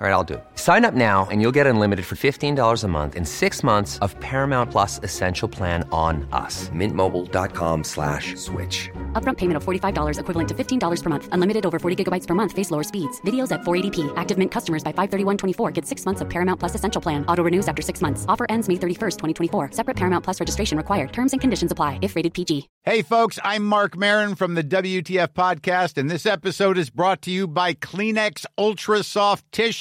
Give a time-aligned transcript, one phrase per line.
[0.00, 0.44] All right, I'll do it.
[0.54, 4.14] Sign up now and you'll get unlimited for $15 a month in six months of
[4.20, 6.68] Paramount Plus Essential Plan on us.
[6.68, 8.90] Mintmobile.com slash switch.
[9.14, 11.28] Upfront payment of $45 equivalent to $15 per month.
[11.32, 12.52] Unlimited over 40 gigabytes per month.
[12.52, 13.20] Face lower speeds.
[13.22, 14.12] Videos at 480p.
[14.16, 17.24] Active Mint customers by 531.24 get six months of Paramount Plus Essential Plan.
[17.26, 18.24] Auto renews after six months.
[18.28, 19.16] Offer ends May 31st,
[19.50, 19.72] 2024.
[19.72, 21.12] Separate Paramount Plus registration required.
[21.12, 22.68] Terms and conditions apply if rated PG.
[22.84, 27.32] Hey, folks, I'm Mark Marin from the WTF Podcast, and this episode is brought to
[27.32, 29.50] you by Kleenex Ultra Soft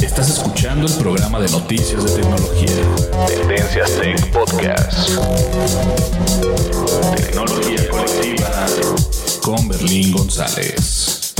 [0.00, 2.70] Estás escuchando el programa de noticias de tecnología.
[3.26, 5.10] Tendencias Tech Podcast.
[7.16, 8.66] Tecnología colectiva
[9.42, 11.34] con Berlín González.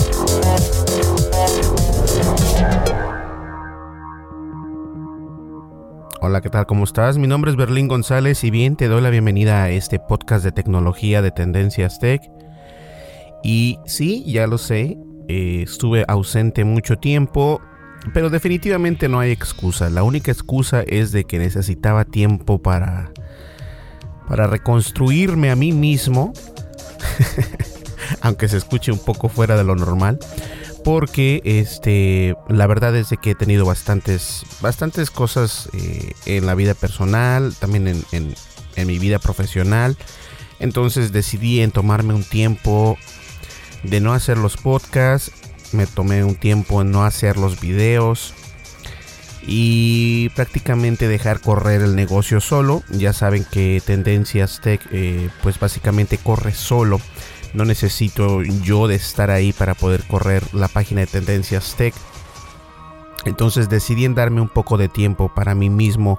[6.21, 6.67] Hola, ¿qué tal?
[6.67, 7.19] ¿Cómo estás?
[7.19, 10.51] Mi nombre es Berlín González y bien, te doy la bienvenida a este podcast de
[10.51, 12.23] tecnología de Tendencias Tech.
[13.45, 14.99] Y sí, ya lo sé,
[15.29, 17.61] eh, estuve ausente mucho tiempo,
[18.13, 19.91] pero definitivamente no hay excusa.
[19.91, 23.13] La única excusa es de que necesitaba tiempo para,
[24.29, 26.33] para reconstruirme a mí mismo,
[28.21, 30.19] aunque se escuche un poco fuera de lo normal
[30.85, 36.57] porque este la verdad es de que he tenido bastantes bastantes cosas eh, en la
[36.57, 38.35] vida personal también en, en,
[38.75, 39.97] en, mi vida profesional
[40.59, 42.99] entonces decidí en tomarme un tiempo
[43.83, 45.33] de no hacer los podcasts
[45.73, 48.35] me tomé un tiempo en no hacer los videos
[49.45, 56.19] y prácticamente dejar correr el negocio solo ya saben que tendencias tech eh, pues básicamente
[56.19, 57.01] corre solo
[57.55, 61.95] no necesito yo de estar ahí para poder correr la página de Tendencias Tech.
[63.25, 66.19] Entonces decidí en darme un poco de tiempo para mí mismo,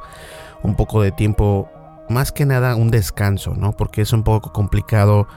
[0.61, 1.69] un poco de tiempo,
[2.07, 3.73] más que nada un descanso, ¿no?
[3.73, 5.27] Porque es un poco complicado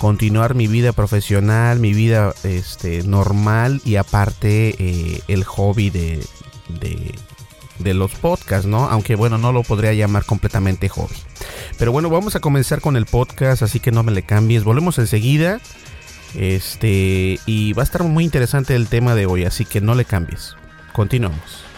[0.00, 6.24] continuar mi vida profesional, mi vida este, normal y aparte eh, el hobby de,
[6.80, 7.14] de,
[7.78, 8.88] de los podcasts, ¿no?
[8.88, 11.16] Aunque bueno, no lo podría llamar completamente hobby.
[11.78, 14.64] Pero bueno, vamos a comenzar con el podcast, así que no me le cambies.
[14.64, 15.60] Volvemos enseguida.
[16.34, 20.06] Este, y va a estar muy interesante el tema de hoy, así que no le
[20.06, 20.56] cambies.
[20.94, 21.69] Continuamos.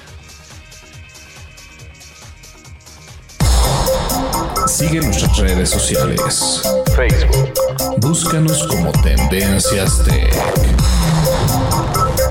[4.67, 6.63] Sigue nuestras redes sociales.
[6.95, 7.53] Facebook.
[7.99, 10.33] Búscanos como Tendencias Tech.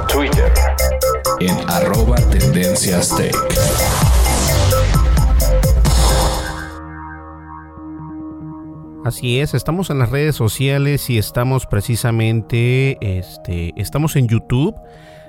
[0.08, 0.52] Twitter.
[1.40, 3.36] En arroba Tendencias Tech.
[9.04, 14.76] Así es, estamos en las redes sociales y estamos precisamente, este, estamos en YouTube.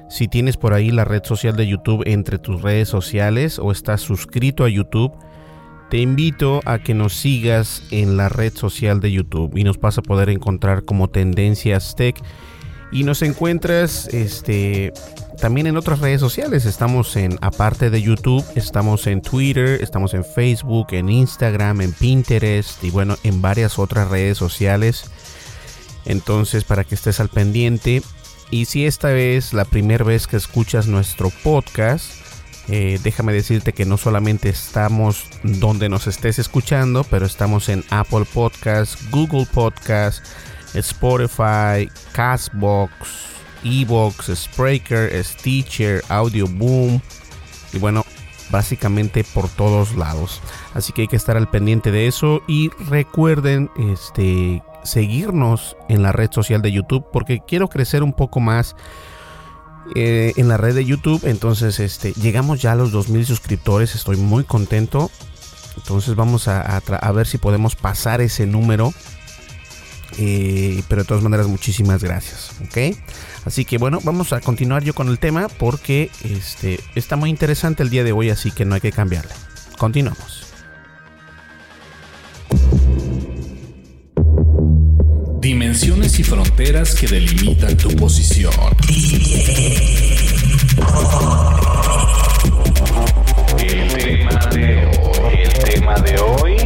[0.09, 4.03] Si tienes por ahí la red social de YouTube entre tus redes sociales o estás
[4.03, 5.13] suscrito a YouTube,
[5.93, 9.99] te invito a que nos sigas en la red social de YouTube y nos vas
[9.99, 12.17] a poder encontrar como Tendencias Tech
[12.91, 14.95] y nos encuentras este
[15.39, 16.65] también en otras redes sociales.
[16.65, 22.83] Estamos en, aparte de YouTube, estamos en Twitter, estamos en Facebook, en Instagram, en Pinterest
[22.83, 25.11] y bueno, en varias otras redes sociales.
[26.07, 28.01] Entonces, para que estés al pendiente.
[28.51, 32.22] Y si esta es la primera vez que escuchas nuestro podcast,
[32.69, 38.25] eh, déjame decirte que no solamente estamos donde nos estés escuchando, pero estamos en Apple
[38.33, 40.23] Podcasts, Google Podcasts,
[40.75, 42.93] Spotify, Castbox,
[43.65, 47.01] Evox, Spreaker, Stitcher, Audio Boom
[47.73, 48.05] y bueno,
[48.51, 50.41] básicamente por todos lados.
[50.75, 56.13] Así que hay que estar al pendiente de eso y recuerden este seguirnos en la
[56.13, 58.75] red social de YouTube porque quiero crecer un poco más
[59.95, 61.25] eh, en la red de YouTube.
[61.25, 63.95] Entonces, este, llegamos ya a los 2000 suscriptores.
[63.95, 65.11] Estoy muy contento.
[65.77, 66.81] Entonces vamos a,
[67.15, 68.93] ver si podemos pasar ese número.
[70.19, 72.53] Eh, pero de todas maneras, muchísimas gracias.
[72.67, 72.97] ¿Ok?
[73.45, 77.83] Así que bueno, vamos a continuar yo con el tema porque este, está muy interesante
[77.83, 79.33] el día de hoy, así que no hay que cambiarle.
[79.79, 80.52] Continuamos.
[86.63, 88.53] Fronteras que delimitan tu posición.
[93.59, 96.57] El tema de hoy, el tema de hoy,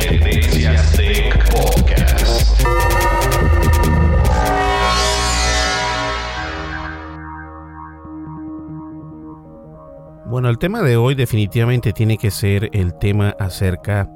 [0.00, 2.66] Tendencias Tech Podcast.
[10.26, 14.10] Bueno, el tema de hoy definitivamente tiene que ser el tema acerca,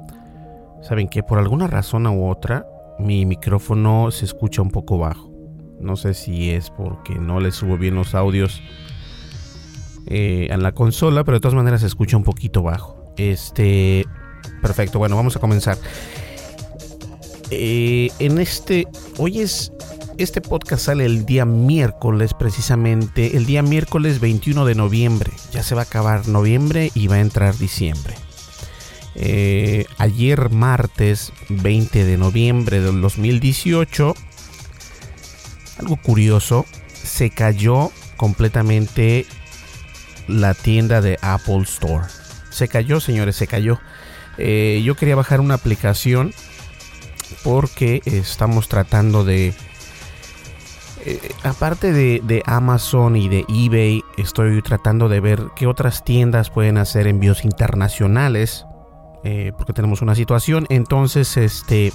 [0.81, 2.65] ¿saben que Por alguna razón u otra,
[2.99, 5.31] mi micrófono se escucha un poco bajo.
[5.79, 8.61] No sé si es porque no le subo bien los audios
[10.07, 13.13] eh, en la consola, pero de todas maneras se escucha un poquito bajo.
[13.17, 14.05] Este,
[14.61, 14.99] perfecto.
[14.99, 15.77] Bueno, vamos a comenzar.
[17.51, 19.71] Eh, en este, hoy es,
[20.17, 25.31] este podcast sale el día miércoles, precisamente, el día miércoles 21 de noviembre.
[25.51, 28.15] Ya se va a acabar noviembre y va a entrar diciembre.
[29.19, 34.13] Eh, ayer martes 20 de noviembre del 2018,
[35.79, 39.25] algo curioso, se cayó completamente
[40.27, 42.05] la tienda de Apple Store.
[42.51, 43.79] Se cayó, señores, se cayó.
[44.37, 46.31] Eh, yo quería bajar una aplicación
[47.43, 49.55] porque estamos tratando de...
[51.05, 56.51] Eh, aparte de, de, Amazon y de eBay, estoy tratando de ver qué otras tiendas
[56.51, 58.66] pueden hacer envíos internacionales
[59.23, 60.65] eh, porque tenemos una situación.
[60.69, 61.93] Entonces, este,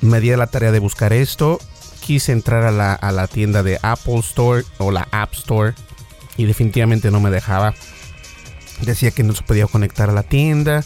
[0.00, 1.58] me di la tarea de buscar esto.
[2.00, 5.74] Quise entrar a la, a la tienda de Apple Store o la App Store
[6.36, 7.74] y definitivamente no me dejaba.
[8.82, 10.84] Decía que no se podía conectar a la tienda,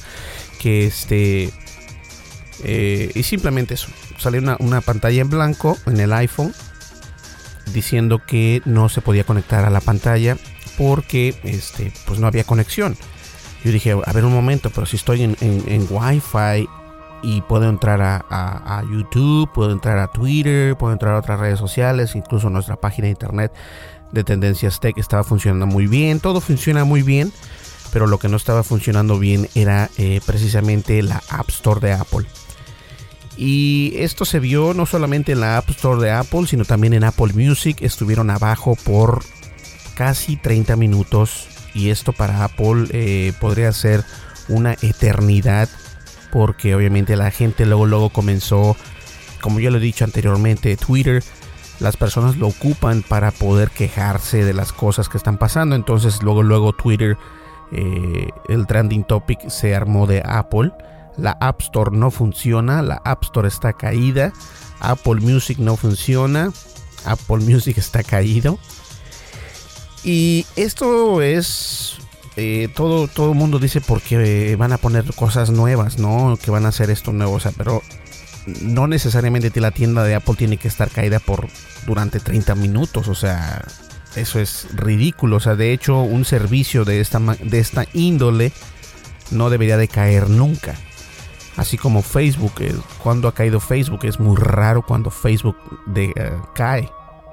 [0.59, 1.51] que este...
[2.63, 3.89] Eh, y simplemente eso.
[4.19, 6.55] Salió una, una pantalla en blanco en el iPhone
[7.73, 10.37] diciendo que no se podía conectar a la pantalla
[10.77, 12.97] porque este, pues no había conexión.
[13.65, 16.69] Yo dije, a ver un momento, pero si estoy en, en, Wi-Fi
[17.23, 22.15] y puedo entrar a, YouTube, puedo entrar a Twitter, puedo entrar a otras redes sociales,
[22.15, 23.53] incluso nuestra página de internet
[24.13, 27.33] de Tendencias Tech estaba funcionando muy bien, todo funciona muy bien,
[27.93, 32.27] pero lo que no estaba funcionando bien era eh, precisamente la App Store de Apple.
[33.37, 37.05] Y esto se vio no solamente en la App Store de Apple, sino también en
[37.05, 37.79] Apple Music.
[37.81, 39.23] Estuvieron abajo por
[39.95, 44.05] casi 30 minutos y esto para Apple eh, podría ser
[44.49, 45.69] una eternidad
[46.33, 48.77] porque obviamente la gente luego luego comenzó
[49.41, 51.23] como yo lo he dicho anteriormente Twitter
[51.81, 55.75] las personas lo ocupan para poder quejarse de las cosas que están pasando.
[55.75, 57.17] Entonces luego luego Twitter
[57.73, 60.73] eh, el trending topic se armó de Apple.
[61.17, 64.33] La App Store no funciona la App Store está caída
[64.79, 66.53] Apple Music no funciona
[67.05, 68.59] Apple Music está caído
[70.05, 71.99] y esto es
[72.37, 76.39] eh, todo todo el mundo dice porque van a poner cosas nuevas, ¿no?
[76.43, 77.83] Que van a hacer esto nuevo, o sea, pero
[78.63, 81.49] no necesariamente la tienda de Apple tiene que estar caída por
[81.87, 83.63] durante 30 minutos, o sea,
[84.17, 88.53] eso es ridículo, o sea, de hecho, un servicio de esta de esta índole
[89.31, 90.75] no debería de caer nunca.
[91.57, 95.57] Así como Facebook, eh, cuando ha caído Facebook, es muy raro cuando Facebook
[95.95, 96.91] eh, cae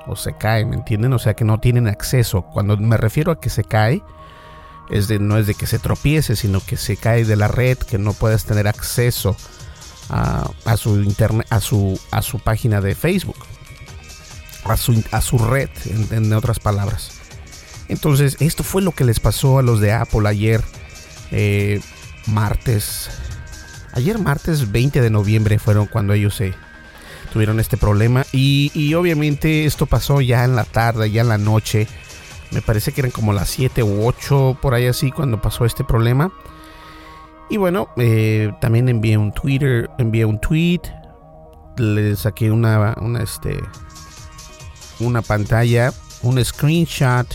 [0.08, 1.14] o se cae, ¿me entienden?
[1.14, 2.44] O sea que no tienen acceso.
[2.44, 4.02] Cuando me refiero a que se cae,
[4.90, 7.78] es de, no es de que se tropiece, sino que se cae de la red,
[7.78, 9.36] que no puedes tener acceso
[10.10, 13.38] a, su internet, a su, a su página de Facebook,
[14.64, 15.70] a su, a su red,
[16.12, 17.12] en, otras palabras.
[17.90, 20.62] Entonces, esto fue lo que les pasó a los de Apple ayer,
[21.32, 21.82] eh,
[22.28, 23.10] martes.
[23.94, 26.54] Ayer martes 20 de noviembre fueron cuando ellos se,
[27.38, 28.26] tuvieron este problema.
[28.32, 31.88] Y, obviamente esto pasó ya en la tarde, ya en la noche.
[32.50, 35.84] Me parece que eran como las 7 u 8 por ahí así cuando pasó este
[35.84, 36.34] problema.
[37.48, 40.82] Y bueno, eh, también envié un Twitter, envié un tweet,
[41.78, 43.60] le saqué una, una, este,
[45.00, 47.28] una pantalla, un screenshot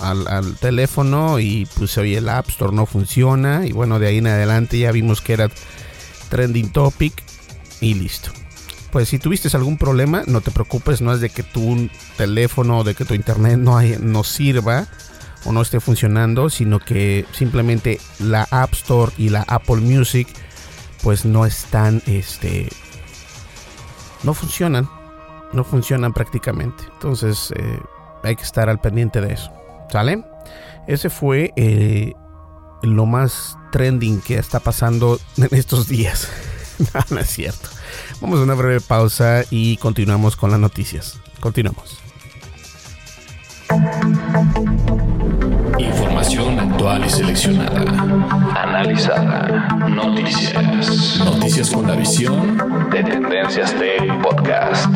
[0.00, 4.18] al, al, teléfono y puse oye el App Store no funciona y bueno de ahí
[4.18, 5.48] en adelante ya vimos que era
[6.28, 7.22] trending topic
[7.80, 8.32] y listo
[8.92, 12.84] pues si tuviste algún problema, no te preocupes, no es de que tu teléfono o
[12.84, 14.86] de que tu internet no, no sirva
[15.46, 20.28] o no esté funcionando, sino que simplemente la App Store y la Apple Music
[21.02, 22.68] pues no están, este,
[24.24, 24.88] no funcionan,
[25.54, 26.84] no funcionan prácticamente.
[26.92, 27.80] Entonces eh,
[28.22, 29.50] hay que estar al pendiente de eso.
[29.90, 30.22] ¿Sale?
[30.86, 32.12] Ese fue eh,
[32.82, 36.28] lo más trending que está pasando en estos días.
[37.10, 37.70] no, es cierto.
[38.20, 41.18] Vamos a una breve pausa y continuamos con las noticias.
[41.40, 41.98] Continuamos.
[45.78, 47.80] Información actual y seleccionada.
[48.54, 49.68] Analizada.
[49.88, 51.18] Noticias.
[51.24, 52.58] Noticias con la visión
[52.90, 54.94] de Tendencias Tech Podcast.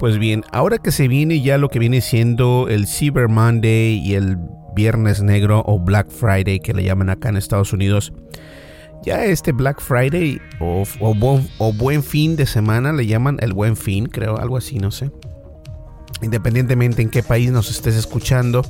[0.00, 4.14] Pues bien, ahora que se viene ya lo que viene siendo el Cyber Monday y
[4.14, 4.38] el
[4.74, 8.12] Viernes Negro o Black Friday que le llaman acá en Estados Unidos,
[9.02, 10.84] ya este Black Friday o,
[11.74, 15.10] buen, fin de semana le llaman el buen fin, creo, algo así, no sé.
[16.22, 18.62] Independientemente en qué país nos estés escuchando,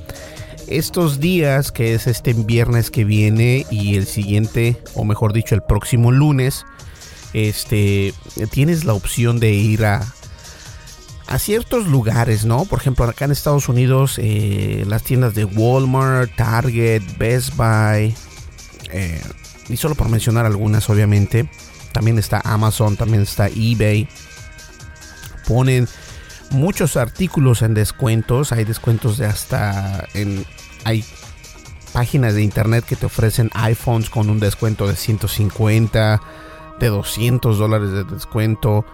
[0.69, 5.63] estos días, que es este viernes que viene y el siguiente, o mejor dicho, el
[5.63, 6.65] próximo lunes,
[7.33, 8.15] este,
[8.53, 10.15] tienes la opción de ir a,
[11.31, 12.65] a ciertos lugares, ¿no?
[12.65, 18.17] Por ejemplo, acá en Estados Unidos, eh, las tiendas de Walmart, Target, Best Buy,
[18.91, 19.23] eh,
[19.69, 21.49] y solo por mencionar algunas, obviamente,
[21.93, 24.09] también está Amazon, también está eBay,
[25.47, 25.89] ponen
[26.51, 30.45] muchos artículos en descuentos, hay descuentos de hasta en
[30.83, 31.05] hay
[31.93, 36.21] páginas de internet que te ofrecen iPhones con un descuento de 150,
[36.81, 38.85] de 200 dólares de descuento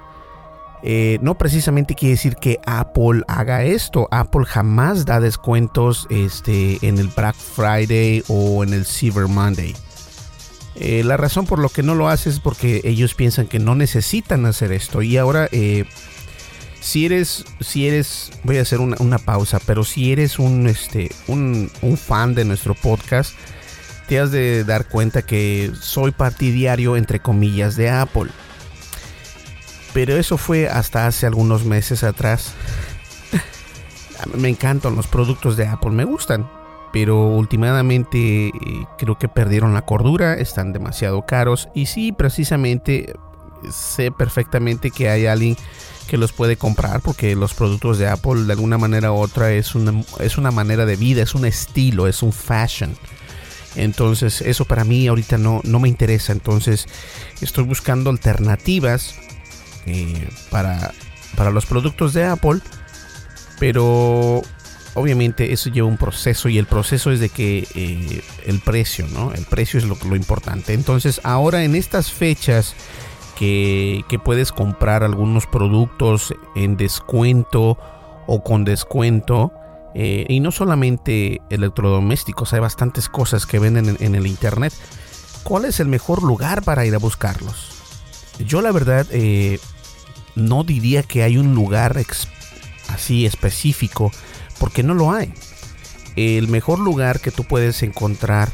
[0.89, 4.07] eh, no precisamente quiere decir que Apple haga esto.
[4.13, 9.75] Apple jamás da descuentos este, en el Black Friday o en el Cyber Monday.
[10.77, 13.75] Eh, la razón por lo que no lo hace es porque ellos piensan que no
[13.75, 15.03] necesitan hacer esto.
[15.03, 15.87] Y ahora, eh,
[16.81, 21.69] si eres, si eres, voy a hacer una, pausa, pero si eres un, este, un,
[21.83, 23.35] un fan de nuestro podcast,
[24.07, 28.31] te has de dar cuenta que soy partidario, entre comillas, de Apple.
[29.97, 32.53] Pero eso fue hasta hace algunos meses atrás.
[34.37, 36.51] me encantan los productos de Apple, me gustan.
[36.93, 38.53] Pero últimamente eh,
[38.99, 41.71] creo que perdieron la cordura, están demasiado caros.
[41.75, 43.15] Y sí, precisamente
[43.71, 45.57] sé perfectamente que hay alguien
[46.09, 49.75] que los puede comprar porque los productos de Apple de alguna manera u otra es
[49.75, 52.95] una, es una manera de vida, es un estilo, es un fashion.
[53.77, 56.33] Entonces eso para mí ahorita no, no me interesa.
[56.33, 56.87] Entonces
[57.41, 59.15] estoy buscando alternativas
[59.87, 60.93] eh, para,
[61.37, 62.61] para los productos de Apple,
[63.59, 64.43] pero
[64.95, 69.33] obviamente eso lleva un proceso y el proceso es de que eh, el precio, ¿no?
[69.33, 70.75] El precio es lo, lo, importante.
[70.75, 72.75] Entonces ahora en estas fechas
[73.39, 77.79] que, que, puedes comprar algunos productos en descuento
[78.27, 79.53] o con descuento,
[79.99, 84.75] eh, y no solamente electrodomésticos, hay bastantes cosas que venden en, el internet.
[85.43, 87.71] ¿Cuál es el mejor lugar para ir a buscarlos?
[88.39, 89.07] Yo la verdad
[90.37, 92.01] no diría que hay un lugar
[92.89, 94.13] así específico,
[94.61, 95.33] porque no lo hay.
[96.15, 98.51] El mejor lugar que tú puedes encontrar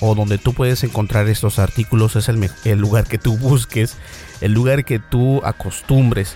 [0.00, 3.96] o donde tú puedes encontrar estos artículos es el, el lugar que tú busques,
[4.40, 6.34] el lugar que tú acostumbres.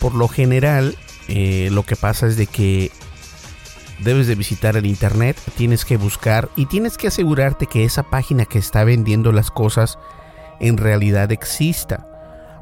[0.00, 0.96] Por lo general,
[1.28, 2.90] eh, lo que pasa es de que
[4.00, 8.44] debes de visitar el internet, tienes que buscar y tienes que asegurarte que esa página
[8.44, 9.98] que está vendiendo las cosas
[10.60, 12.15] en realidad exista.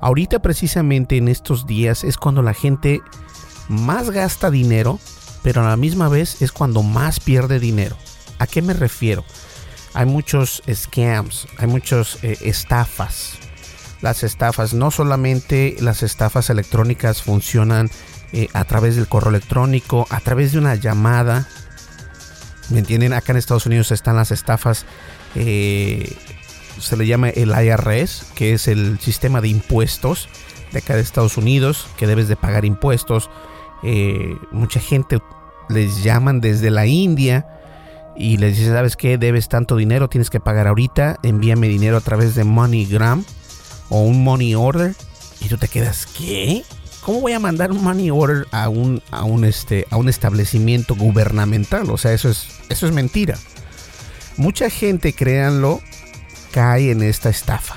[0.04, 3.00] Ahorita precisamente en estos días es cuando la gente
[3.68, 5.00] más gasta dinero,
[5.42, 7.96] pero a la misma vez es cuando más pierde dinero.
[8.38, 9.24] ¿A qué me refiero?
[9.94, 13.38] Hay muchos scams, hay muchas eh, estafas.
[14.02, 17.90] Las estafas, no solamente las estafas electrónicas funcionan
[18.34, 21.48] eh, a través del correo electrónico, a través de una llamada.
[22.68, 23.14] ¿Me entienden?
[23.14, 24.84] Acá en Estados Unidos están las estafas
[25.34, 26.14] eh,
[26.78, 30.28] se le llama el IRS, que es el sistema de impuestos
[30.72, 33.30] de acá de Estados Unidos, que debes de pagar impuestos.
[33.82, 35.18] Eh, mucha gente
[35.68, 37.46] les llaman desde la India
[38.16, 39.18] y les dice, ¿sabes qué?
[39.18, 43.24] Debes tanto dinero, tienes que pagar ahorita, envíame dinero a través de MoneyGram
[43.88, 44.94] o un Money Order.
[45.40, 46.64] Y tú te quedas, ¿qué?
[47.04, 50.94] ¿Cómo voy a mandar un money order a un, a un, este, a un establecimiento
[50.94, 51.90] gubernamental?
[51.90, 53.38] O sea, eso es, eso es mentira.
[54.38, 55.82] Mucha gente, créanlo,
[56.54, 57.74] cae en esta estafa.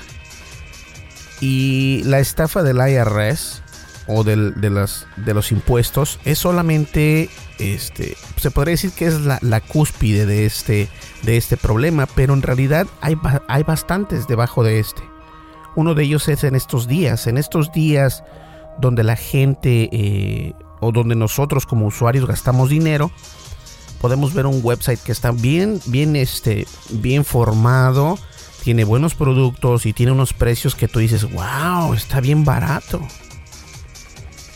[1.40, 3.62] Y la estafa del IRS
[4.06, 4.36] o de,
[4.70, 10.26] las, de los impuestos es solamente, este, se podría decir que es la, la, cúspide
[10.26, 10.88] de este,
[11.22, 13.16] de este problema, pero en realidad hay,
[13.48, 15.02] hay bastantes debajo de este.
[15.74, 18.22] uno de ellos es en estos días, en estos días
[18.78, 23.10] donde la gente eh, o donde nosotros como usuarios gastamos dinero,
[24.00, 28.18] podemos ver un website que está bien, bien, este, bien formado,
[28.68, 33.00] tiene buenos productos y tiene unos precios que tú dices, wow, está bien barato.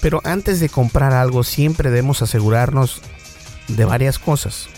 [0.02, 3.00] Pero antes de comprar algo siempre debemos asegurarnos
[3.68, 4.68] de varias cosas.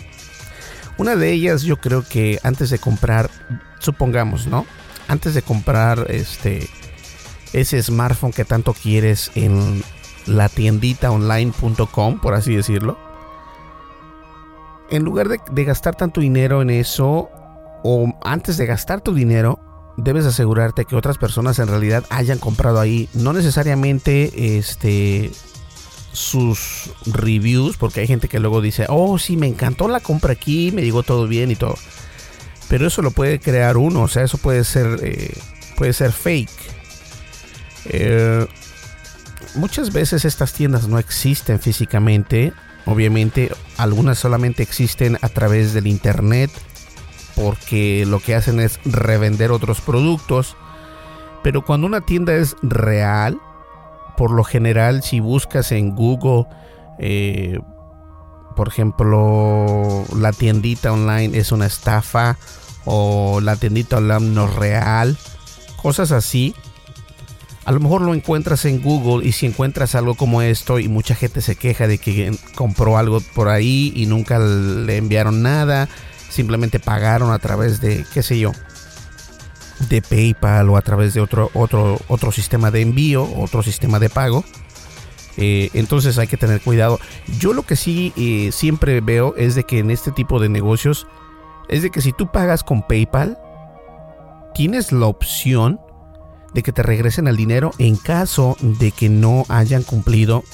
[0.99, 3.29] Una de ellas yo creo que antes de comprar,
[3.81, 4.67] supongamos, ¿no?
[5.09, 6.69] Antes de comprar este
[7.53, 9.83] ese smartphone que tanto quieres en
[10.27, 12.97] la tiendita online.com, por así decirlo,
[14.91, 17.31] en lugar de, gastar tanto dinero en eso,
[17.85, 19.61] o antes de gastar tu dinero,
[19.99, 23.11] debes asegurarte que otras personas en realidad hayan comprado ahí.
[23.13, 25.31] No necesariamente este
[26.13, 30.73] sus reviews, porque hay gente que luego dice, oh, sí, me encantó la compra aquí,
[30.73, 31.75] me llegó todo bien y todo.
[32.69, 35.37] Pero eso lo puede crear uno, o sea, eso puede ser, eh,
[35.77, 36.51] puede ser fake.
[37.87, 38.47] Eh,
[39.57, 42.55] muchas veces estas tiendas no existen físicamente.
[42.87, 46.51] Obviamente, algunas solamente existen a través del internet
[47.37, 50.57] porque lo que hacen es revender otros productos.
[51.43, 53.41] Pero cuando una tienda es real,
[54.17, 56.47] por lo general, si buscas en Google,
[56.99, 57.59] eh,
[58.57, 62.39] por ejemplo, la tiendita online es una estafa
[62.85, 65.17] o la tiendita online no es real,
[65.83, 66.55] cosas así,
[67.65, 71.15] a lo mejor lo encuentras en Google y si encuentras algo como esto y mucha
[71.15, 75.89] gente se queja de que compró algo por ahí y nunca le enviaron nada,
[76.35, 78.53] simplemente pagaron a través de, qué sé yo,
[79.89, 84.11] de PayPal o a través de otro, otro, otro sistema de envío, otro sistema de
[84.11, 84.45] pago.
[85.37, 86.99] Eh, entonces hay que tener cuidado.
[87.39, 91.07] Yo lo que sí eh, siempre veo es de que en este tipo de negocios
[91.69, 93.39] es de que si tú pagas con PayPal,
[94.55, 95.81] tienes la opción
[96.53, 100.45] de que te regresen el dinero en caso de que no hayan cumplido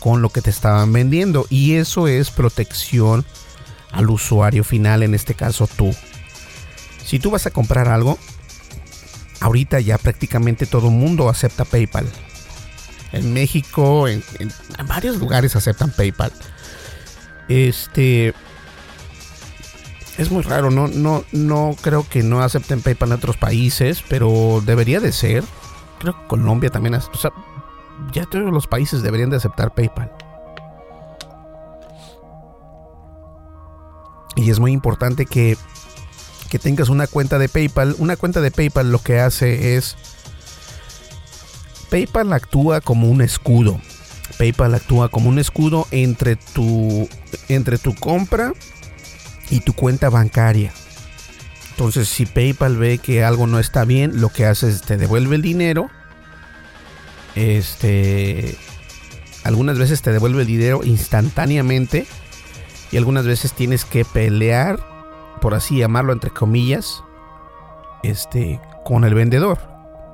[0.00, 1.46] con lo que te estaban vendiendo.
[1.50, 3.24] Y eso es protección
[3.92, 5.94] al usuario final, en este caso tú.
[7.04, 8.18] Si tú vas a comprar algo,
[9.40, 12.06] ahorita ya prácticamente todo el mundo acepta PayPal.
[13.12, 14.50] En México, en, en,
[14.86, 16.32] varios lugares aceptan PayPal.
[17.48, 18.32] Este,
[20.16, 24.62] es muy raro, no, no, no creo que no acepten PayPal en otros países, pero
[24.64, 25.44] debería de ser.
[25.98, 26.98] Creo que Colombia también,
[28.12, 30.10] ya todos los países deberían de aceptar PayPal.
[34.36, 35.56] Y es muy importante que,
[36.50, 37.94] que tengas una cuenta de PayPal.
[37.98, 39.96] Una cuenta de PayPal lo que hace es...
[41.90, 43.80] PayPal actúa como un escudo.
[44.38, 47.08] PayPal actúa como un escudo entre tu,
[47.48, 48.52] entre tu compra
[49.50, 50.72] y tu cuenta bancaria.
[51.70, 55.36] Entonces, si PayPal ve que algo no está bien, lo que hace es te devuelve
[55.36, 55.90] el dinero.
[57.34, 58.56] Este,
[59.44, 62.06] algunas veces te devuelve el dinero instantáneamente
[62.92, 64.78] y algunas veces tienes que pelear,
[65.40, 67.02] por así llamarlo entre comillas,
[68.04, 69.58] este, con el vendedor.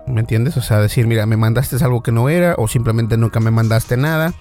[0.06, 0.56] ¿Me entiendes?
[0.56, 3.98] O sea, decir, mira, me mandaste algo que no era o simplemente nunca me mandaste
[3.98, 4.32] nada.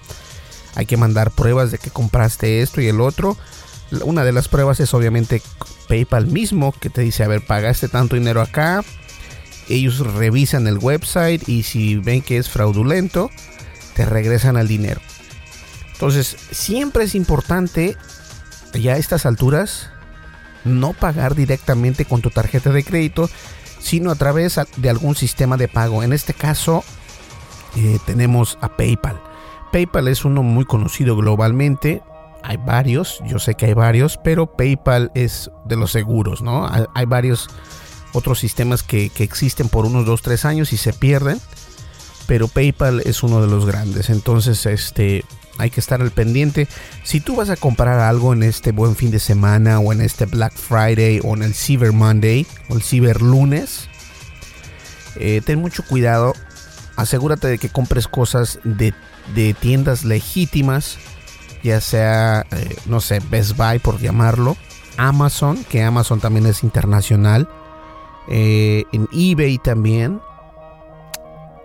[0.76, 3.36] Hay que mandar pruebas de que compraste esto y el otro
[4.04, 5.42] una de las pruebas es obviamente
[5.88, 8.84] PayPal mismo que te dice, a ver, pagaste tanto dinero acá.
[9.68, 13.30] Ellos revisan el website y si ven que es fraudulento,
[13.94, 15.00] te regresan al dinero.
[15.92, 17.96] Entonces, siempre es importante,
[18.74, 19.90] ya a estas alturas,
[20.64, 23.28] no pagar directamente con tu tarjeta de crédito,
[23.80, 26.02] sino a través de algún sistema de pago.
[26.02, 26.84] En este caso,
[27.76, 29.20] eh, tenemos a PayPal.
[29.72, 32.02] PayPal es uno muy conocido globalmente
[32.42, 36.68] hay varios, yo sé que hay varios, pero PayPal es de los seguros, ¿no?
[36.94, 37.48] Hay, varios
[38.12, 41.40] otros sistemas que, existen por unos 2, 3 años y se pierden,
[42.26, 45.24] pero PayPal es uno de los grandes, entonces este
[45.58, 46.68] hay que estar al pendiente.
[47.02, 50.24] Si tú vas a comprar algo en este buen fin de semana o en este
[50.26, 53.88] Black Friday o en el Cyber Monday o el Cyber Lunes,
[55.16, 56.34] eh, ten mucho cuidado.
[56.96, 58.94] Asegúrate de que compres cosas de,
[59.60, 60.98] tiendas legítimas
[61.62, 64.56] ya sea, eh, no sé, Best Buy por llamarlo,
[64.96, 67.48] Amazon, que Amazon también es internacional,
[68.28, 70.20] eh, en eBay también.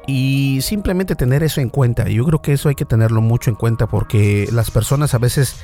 [0.06, 2.10] Y simplemente tener eso en cuenta.
[2.10, 5.56] Yo creo que eso hay que tenerlo mucho en cuenta porque las personas a veces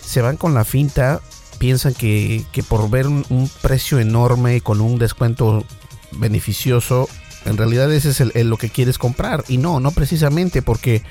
[0.00, 1.20] se van con la finta,
[1.58, 5.64] piensan que, por ver un, precio enorme con un descuento
[6.12, 7.08] beneficioso,
[7.44, 9.44] en realidad ese es lo que quieres comprar.
[9.48, 11.02] Y no, no precisamente porque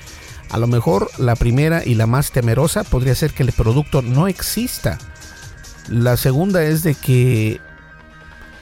[0.50, 4.28] a lo mejor la primera y la más temerosa podría ser que el producto no
[4.28, 4.98] exista.
[5.88, 7.60] La segunda es de que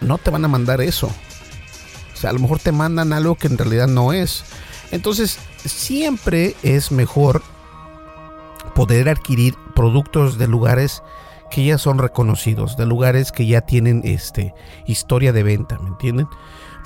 [0.00, 1.14] no te van a mandar eso.
[2.16, 4.44] O sea, a lo mejor te mandan algo que en realidad no es.
[4.90, 7.42] Entonces, siempre es mejor
[8.74, 11.02] poder adquirir productos de lugares
[11.50, 14.55] que ya son reconocidos, de lugares que ya tienen este
[14.87, 16.26] historia de venta, ¿me entienden?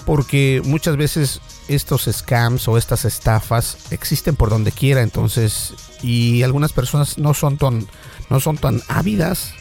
[0.05, 6.73] Porque muchas veces estos scams o estas estafas existen por donde quiera, entonces y algunas
[6.73, 7.87] personas no son tan
[8.29, 9.55] no son tan ávidas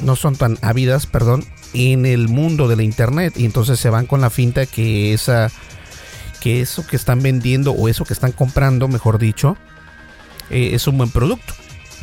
[0.00, 4.06] no son tan ávidas, perdón, en el mundo de la internet y entonces se van
[4.06, 5.50] con la finta que esa
[6.40, 9.56] que eso que están vendiendo o eso que están comprando, mejor dicho,
[10.50, 11.54] eh, es un buen producto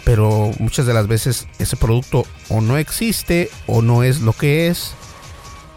[0.03, 4.67] pero muchas de las veces ese producto o no existe o no es lo que
[4.67, 4.93] es.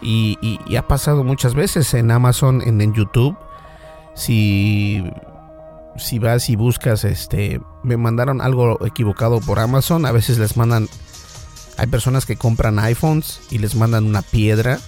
[0.03, 0.37] Y,
[0.77, 3.37] ha pasado muchas veces en Amazon, en, en, YouTube.
[4.14, 5.03] Si,
[5.96, 10.07] si vas y buscas, este, me mandaron algo equivocado por Amazon.
[10.07, 10.88] A veces les mandan,
[11.77, 14.81] hay personas que compran iPhones y les mandan una piedra.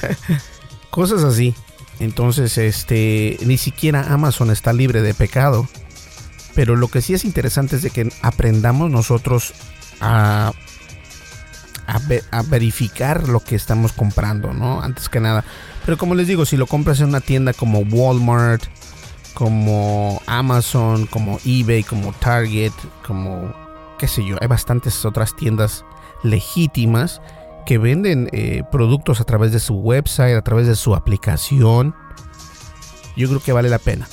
[0.90, 1.54] Cosas así.
[1.98, 5.68] Entonces, este, ni siquiera Amazon está libre de pecado.
[6.54, 9.52] Pero lo que sí es interesante es de que aprendamos nosotros
[10.00, 10.52] a,
[11.86, 14.82] a, verificar lo que estamos comprando, ¿no?
[14.82, 15.44] Antes que nada.
[15.84, 18.64] Pero como les digo, si lo compras en una tienda como Walmart,
[19.34, 22.72] como Amazon, como eBay, como Target,
[23.06, 23.54] como
[23.98, 25.84] qué sé yo, hay bastantes otras tiendas
[26.22, 27.20] legítimas
[27.66, 31.94] que venden eh, productos a través de su website, a través de su aplicación.
[33.16, 34.08] Yo creo que vale la pena.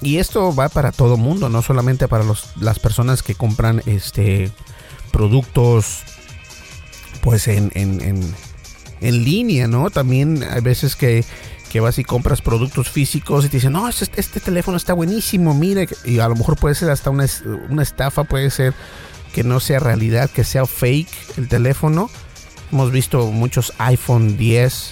[0.00, 2.24] Y esto va para todo mundo, no solamente para
[2.60, 4.52] las personas que compran este
[5.10, 6.02] productos
[7.22, 9.90] pues en, en, línea, ¿no?
[9.90, 11.24] También hay veces que,
[11.80, 15.88] vas y compras productos físicos y te dicen, no, este, este, teléfono está buenísimo, mire,
[16.04, 17.26] y a lo mejor puede ser hasta una,
[17.68, 18.74] una estafa, puede ser
[19.38, 22.10] que no sea realidad, que sea fake el teléfono.
[22.72, 24.90] Hemos visto muchos iPhone 10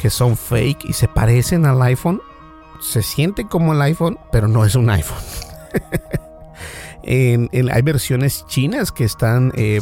[0.00, 2.22] que son fake y se parecen al iPhone
[2.80, 5.18] se siente como el iPhone, pero no es un iPhone.
[7.04, 9.80] hay versiones chinas que están eh,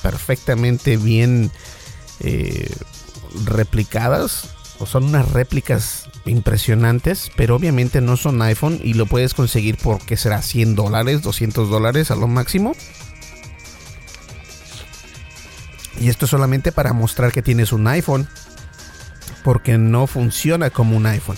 [0.00, 1.50] perfectamente bien
[2.20, 2.72] eh,
[3.46, 9.76] replicadas o son unas réplicas impresionantes, pero obviamente no son iPhone y lo puedes conseguir
[9.76, 12.74] por que será 100 dólares, 200 dólares a lo máximo.
[16.00, 18.28] Y esto solamente para mostrar que tienes un iPhone,
[19.44, 21.36] porque no funciona como un iPhone.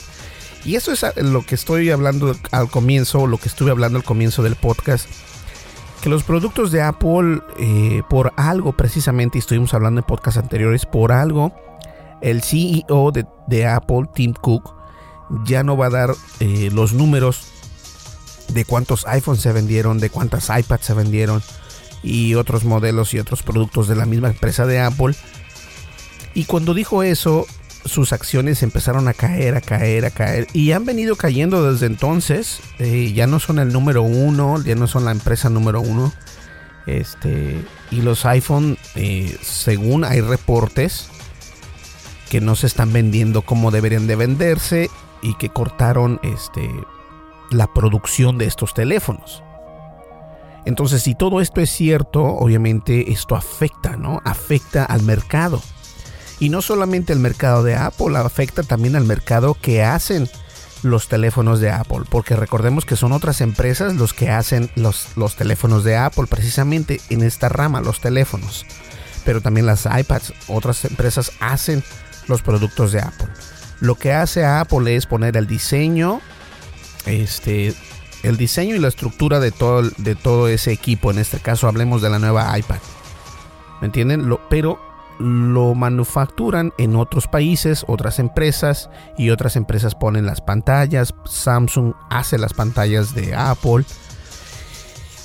[0.64, 4.42] Y eso es lo que estoy hablando al comienzo, lo que estuve hablando al comienzo
[4.42, 5.06] del podcast.
[6.02, 10.86] Que los productos de Apple, eh, por algo precisamente, y estuvimos hablando en podcasts anteriores,
[10.86, 11.54] por algo,
[12.20, 14.74] el CEO de, Apple, Tim Cook,
[15.44, 17.46] ya no va a dar eh, los números
[18.48, 21.42] de cuántos iPhones se vendieron, de cuántas iPads se vendieron
[22.02, 25.14] y otros modelos y otros productos de la misma empresa de Apple.
[26.34, 27.46] Y cuando dijo eso,
[27.84, 30.46] sus acciones empezaron a caer, a caer, a caer.
[30.52, 32.60] Y han venido cayendo desde entonces.
[32.78, 36.12] Eh, ya no son el número uno, ya no son la empresa número uno.
[36.86, 41.08] Este, y los iPhone, eh, según hay reportes,
[42.34, 44.90] que no se están vendiendo como deberían de venderse
[45.22, 46.68] y que cortaron este,
[47.52, 49.44] la producción de estos teléfonos.
[50.64, 54.20] Entonces, si todo esto es cierto, obviamente esto afecta, ¿no?
[54.24, 55.62] Afecta al mercado.
[56.40, 60.28] Y no solamente el mercado de Apple, afecta también al mercado que hacen
[60.82, 65.36] los teléfonos de Apple, porque recordemos que son otras empresas los que hacen los, los
[65.36, 68.66] teléfonos de Apple, precisamente en esta rama, los teléfonos.
[69.24, 71.84] Pero también las iPads, otras empresas hacen
[72.28, 73.28] los productos de Apple.
[73.80, 76.20] Lo que hace Apple es poner el diseño,
[77.06, 77.74] este,
[78.22, 81.10] el diseño y la estructura de todo, de todo ese equipo.
[81.10, 82.78] En este caso hablemos de la nueva iPad.
[83.80, 84.28] ¿Me entienden?
[84.28, 84.80] Lo, pero
[85.18, 91.14] lo manufacturan en otros países, otras empresas y otras empresas ponen las pantallas.
[91.24, 93.84] Samsung hace las pantallas de Apple.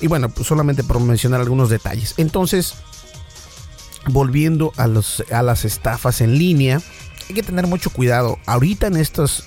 [0.00, 2.14] Y bueno, pues solamente por mencionar algunos detalles.
[2.16, 2.74] Entonces,
[4.12, 6.80] volviendo a, las estafas en línea,
[7.28, 8.38] hay que tener mucho cuidado.
[8.46, 9.42] Ahorita en estas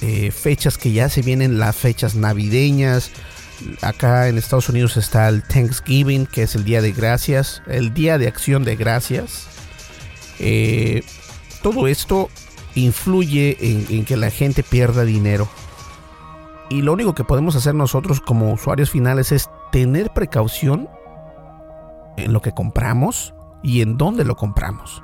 [0.00, 3.10] eh, fechas que ya se vienen las fechas navideñas,
[3.80, 8.18] acá en Estados Unidos está el Thanksgiving, que es el Día de Gracias, el Día
[8.18, 9.46] de Acción de Gracias.
[10.38, 11.02] Eh,
[11.62, 12.28] todo esto
[12.74, 15.48] influye en, que la gente pierda dinero.
[16.70, 20.88] Y lo único que podemos hacer nosotros como usuarios finales es tener precaución
[22.16, 25.02] en lo que compramos y en dónde lo compramos.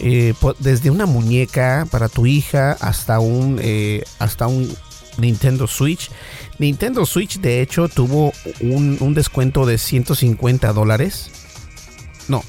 [0.00, 4.72] Eh, desde una muñeca para tu hija hasta un, eh, hasta un
[5.18, 6.10] Nintendo Switch.
[6.58, 11.30] Nintendo Switch de hecho tuvo un, descuento de 150 dólares.
[12.28, 12.44] No.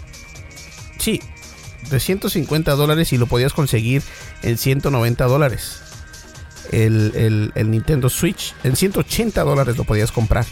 [0.99, 1.21] Sí,
[1.89, 4.03] de 150 dólares y lo podías conseguir
[4.43, 5.81] en 190 dólares.
[6.71, 10.45] El, Nintendo Switch en 180 dólares lo podías comprar.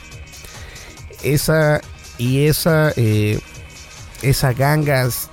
[1.22, 1.80] Esa
[2.18, 3.40] y esa eh,
[4.22, 5.30] esa gangas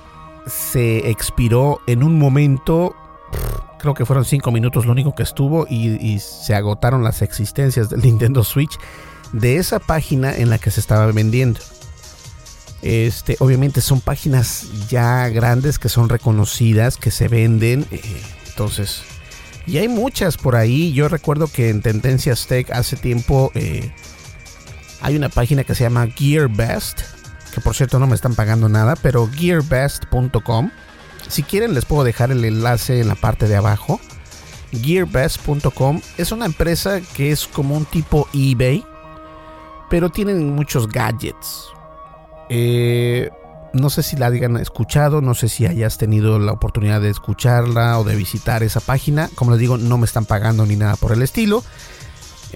[0.47, 2.95] se expiró en un momento.
[3.79, 8.01] Creo que fueron 5 minutos lo único que estuvo y, se agotaron las existencias del
[8.03, 8.77] Nintendo Switch
[9.31, 11.59] de esa página en la que se estaba vendiendo.
[12.81, 17.85] Este, obviamente son páginas ya grandes que son reconocidas, que se venden.
[17.91, 18.01] Eh,
[18.47, 19.01] entonces,
[19.65, 20.93] y hay muchas por ahí.
[20.93, 23.91] Yo recuerdo que en Tendencias Tech hace tiempo eh,
[25.01, 27.14] hay una página que se llama Gear Best
[27.55, 30.71] que por cierto no me están pagando nada, pero gearbest.com.
[31.29, 34.01] Si quieren les puedo dejar el enlace en la parte de abajo.
[34.73, 38.83] Gearbest.com es una empresa que es como un tipo eBay,
[39.89, 41.67] pero tienen muchos gadgets.
[42.49, 43.29] Eh,
[43.71, 47.97] no sé si la hayan escuchado, no sé si hayas tenido la oportunidad de escucharla
[47.99, 49.29] o de visitar esa página.
[49.35, 51.63] Como les digo, no me están pagando ni nada por el estilo.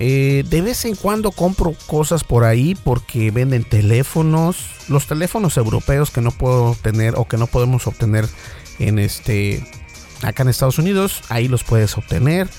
[0.02, 4.58] Eh, de vez en cuando compro cosas por ahí porque venden teléfonos.
[4.88, 8.26] Los teléfonos europeos que no puedo tener o que no podemos obtener
[8.80, 9.62] en este
[10.22, 12.50] acá en Estados Unidos, ahí los puedes obtener.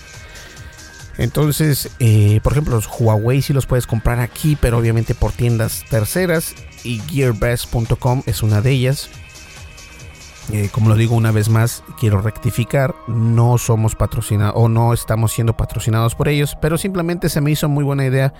[1.17, 5.85] Entonces, eh, por ejemplo, los Huawei sí los puedes comprar aquí, pero obviamente por tiendas
[5.89, 6.55] terceras.
[6.83, 9.11] Y gearbest.com es una de ellas.
[10.53, 15.33] Eh, como lo digo una vez más, quiero rectificar, no somos patrocinados o no estamos
[15.33, 18.35] siendo patrocinados por ellos, pero simplemente se me hizo muy buena idea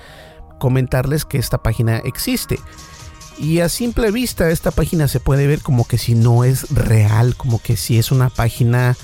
[0.59, 2.59] comentarles que esta página existe.
[3.39, 7.37] Y a simple vista esta página se puede ver como que si no es real,
[7.37, 8.97] como que si es una página,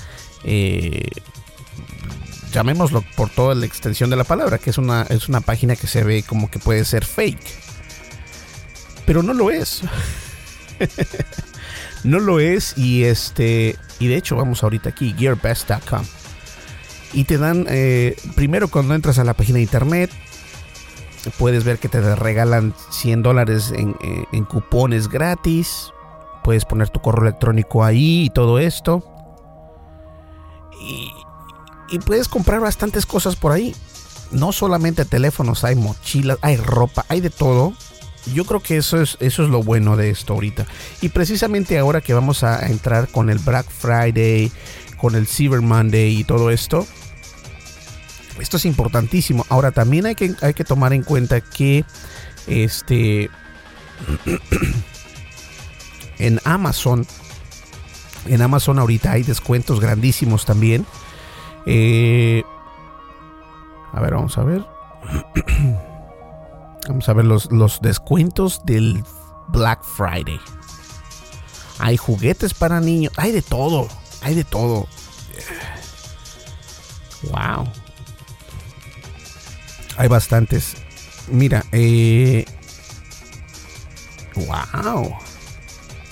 [0.43, 1.09] eh,
[2.51, 5.87] llamémoslo por toda la extensión de la palabra, que es una, es una página que
[5.87, 7.39] se ve como que puede ser fake.
[9.05, 9.81] Pero no lo es.
[12.07, 16.05] No lo es y este y de hecho vamos ahorita aquí gearbest.com
[17.11, 20.11] y te dan eh, primero cuando entras a la página de internet
[21.37, 25.91] puedes ver que te regalan 100 dólares en, eh, en cupones gratis.
[26.45, 29.03] Puedes poner tu correo electrónico ahí y todo esto.
[30.79, 31.11] Y,
[31.89, 33.75] y puedes comprar bastantes cosas por ahí.
[34.31, 37.73] No solamente teléfonos hay mochilas hay ropa hay de todo
[38.33, 40.65] yo creo que eso es, eso es lo bueno de esto ahorita.
[41.01, 44.51] Y precisamente ahora que vamos a entrar con el Black Friday,
[44.97, 46.85] con el Cyber Monday y todo esto,
[48.39, 49.45] esto es importantísimo.
[49.49, 51.85] Ahora también hay que, hay que tomar en cuenta que
[52.47, 53.29] este
[56.19, 57.05] en Amazon,
[58.25, 60.85] en Amazon ahorita hay descuentos grandísimos también.
[61.65, 62.43] Eh,
[63.91, 64.63] a ver, vamos a ver.
[66.87, 69.03] Vamos a ver los, los descuentos del
[69.49, 70.39] Black Friday.
[71.79, 73.13] Hay juguetes para niños.
[73.17, 73.87] Hay de todo.
[74.21, 74.87] Hay de todo.
[77.23, 77.67] Wow.
[79.97, 80.75] Hay bastantes.
[81.27, 82.45] Mira, eh,
[84.35, 85.13] wow.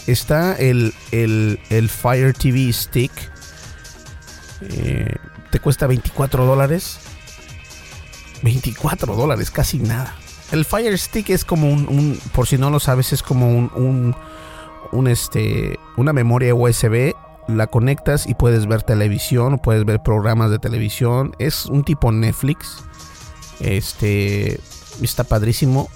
[0.07, 3.11] Está el, el, el Fire TV Stick.
[4.61, 5.15] Eh,
[5.51, 6.99] te cuesta 24 dólares.
[8.43, 10.15] 24 dólares, casi nada.
[10.51, 14.15] El Fire Stick es como un, por si no lo sabes, es como un,
[14.91, 17.13] un, este, una memoria USB.
[17.47, 21.35] La conectas y puedes ver televisión, puedes ver programas de televisión.
[21.37, 22.83] Es un tipo Netflix.
[23.59, 24.59] Este
[25.01, 25.89] está padrísimo.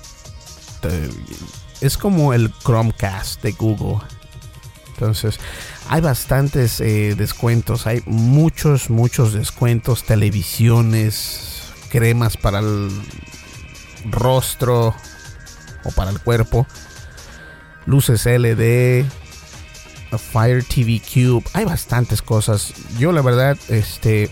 [1.82, 4.00] Es como el Chromecast de Google.
[4.90, 5.40] Entonces,
[5.88, 7.88] hay bastantes eh, descuentos.
[7.88, 10.04] Hay muchos, muchos descuentos.
[10.04, 12.90] Televisiones, cremas para el
[14.06, 14.96] rostro
[15.84, 16.68] o para el cuerpo,
[17.86, 19.06] luces LED,
[20.18, 22.74] Fire TV Cube, hay bastantes cosas.
[22.98, 24.32] Yo la verdad, este,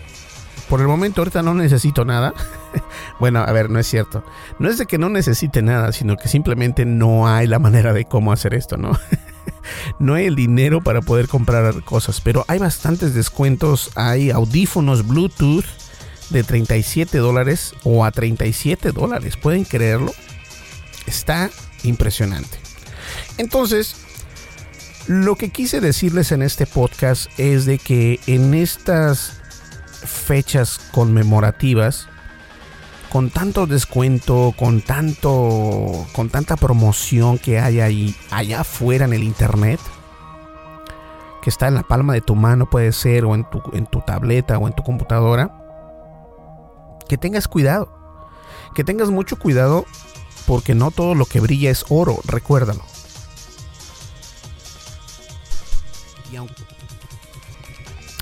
[0.70, 2.34] por el momento ahorita no necesito nada.
[3.20, 4.24] bueno, a ver, no es cierto.
[4.60, 8.06] No es de que no necesite nada, sino que simplemente no hay la manera de
[8.06, 8.98] cómo hacer esto, ¿no?
[10.00, 15.66] no hay el dinero para poder comprar cosas, pero hay bastantes descuentos, hay audífonos Bluetooth
[16.30, 19.38] de 37 dólares o a 37 dólares.
[19.38, 20.14] ¿Pueden creerlo?
[21.06, 21.50] Está
[21.84, 22.58] impresionante.
[23.38, 23.96] Entonces,
[25.08, 29.40] lo que quise decirles en este podcast es de que en estas
[30.04, 32.08] fechas conmemorativas,
[33.10, 39.24] con tanto descuento, con tanto, con tanta promoción que hay ahí, allá afuera en el
[39.24, 39.80] internet,
[41.42, 44.02] que está en la palma de tu mano, puede ser, o en tu, en tu
[44.02, 45.57] tableta o en tu computadora,
[47.08, 47.90] que tengas cuidado.
[48.76, 49.86] Que tengas mucho cuidado
[50.46, 52.84] porque no todo lo que brilla es oro, recuérdalo.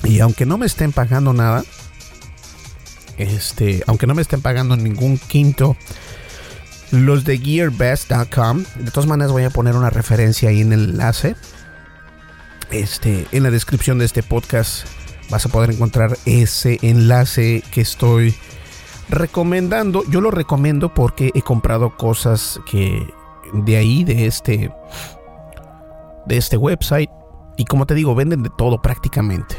[0.03, 1.63] Y aunque no me estén pagando nada,
[3.17, 5.75] este, aunque no me estén pagando ningún quinto,
[6.91, 11.35] los de gearbest.com, de todas maneras voy a poner una referencia ahí en el enlace.
[12.71, 14.85] Este, en la descripción de este podcast
[15.29, 18.35] vas a poder encontrar ese enlace que estoy
[19.09, 20.03] recomendando.
[20.09, 23.07] Yo lo recomiendo porque he comprado cosas que
[23.53, 24.71] de ahí, de este,
[26.25, 27.09] de este website.
[27.57, 29.55] Y como te digo, venden de todo prácticamente.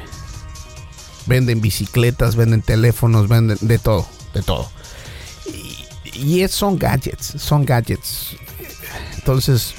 [1.26, 4.70] Venden bicicletas, venden teléfonos, venden de todo, de todo.
[6.14, 8.36] Y, son gadgets, son gadgets.
[9.16, 9.74] Entonces,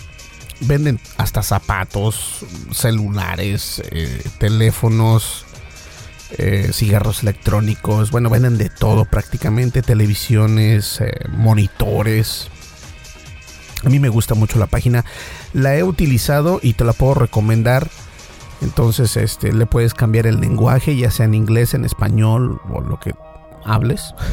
[0.62, 5.47] venden hasta zapatos, celulares, eh, teléfonos,
[6.32, 12.50] eh, cigarros electrónicos, bueno, venden de todo prácticamente, televisiones, eh, monitores.
[13.86, 15.06] A mí me gusta mucho la página,
[15.54, 17.90] la he utilizado y te la puedo recomendar.
[18.62, 23.00] Entonces, este, le puedes cambiar el lenguaje, ya sea en inglés, en español o lo
[23.00, 23.13] que
[23.66, 24.13] hables.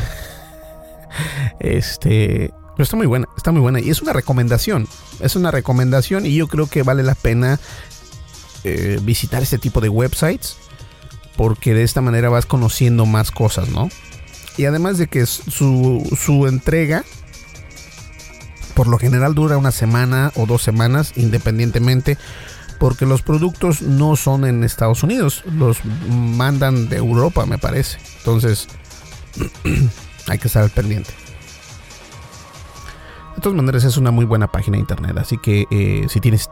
[1.61, 4.89] Este, pero está muy buena, está muy buena y es una recomendación,
[5.21, 7.61] es una recomendación y yo creo que vale la pena
[8.65, 10.57] eh, visitar este tipo de websites
[11.37, 13.89] porque de esta manera vas conociendo más cosas, ¿no?
[14.57, 17.05] Y además de que su, su entrega
[18.75, 22.19] por lo general dura una semana o dos semanas independientemente
[22.79, 27.99] porque los productos no son en Estados Unidos, los mandan de Europa me parece.
[28.19, 28.69] Entonces
[30.29, 31.11] hay que estar pendiente.
[33.37, 36.49] De todas maneras es una muy buena página de internet, así que eh, si tienes,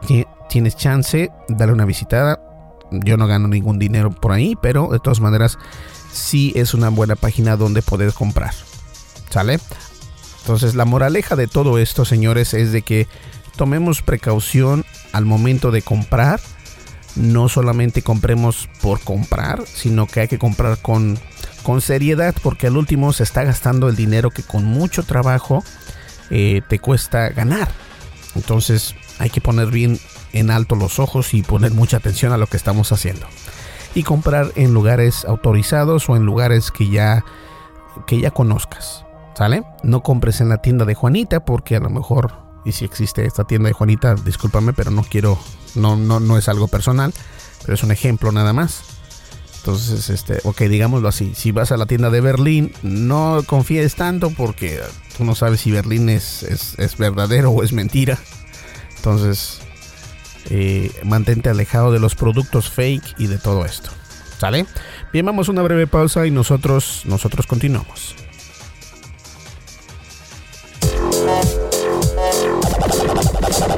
[0.49, 2.39] tienes chance, dale una visitada
[3.03, 5.57] yo no gano ningún dinero por ahí, pero de todas maneras
[6.11, 8.53] sí es una buena página donde poder comprar.
[9.29, 9.59] ¿Sale?
[10.41, 13.07] Entonces la moraleja de todo esto, señores, es de que
[13.55, 16.39] tomemos precaución al momento de comprar.
[17.15, 21.19] No solamente compremos por comprar, sino que hay que comprar con,
[21.61, 25.63] con seriedad porque al último se está gastando el dinero que con mucho trabajo
[26.29, 27.69] eh, te cuesta ganar.
[28.35, 29.99] Entonces hay que poner bien
[30.33, 33.25] en alto los ojos y poner mucha atención a lo que estamos haciendo.
[33.95, 37.23] Y comprar en lugares autorizados o en lugares que ya,
[38.07, 39.05] que ya conozcas.
[39.35, 39.63] ¿Sale?
[39.81, 42.33] No compres en la tienda de Juanita porque a lo mejor,
[42.65, 45.39] y si existe esta tienda de Juanita, discúlpame, pero no quiero,
[45.73, 47.13] no, no, no es algo personal,
[47.61, 48.83] pero es un ejemplo nada más.
[49.57, 54.29] Entonces, este, ok, digámoslo así, si vas a la tienda de Berlín, no confíes tanto
[54.29, 54.81] porque
[55.17, 58.19] tú no sabes si Berlín es, es, es verdadero o es mentira.
[58.97, 59.61] Entonces,
[60.49, 63.91] eh, mantente alejado de los productos fake y de todo esto.
[64.39, 64.65] ¿Sale?
[65.11, 68.15] Bien, vamos a una breve pausa y nosotros, nosotros continuamos.